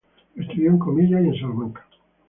[0.35, 1.87] Estudió en Comillas y en Salamanca.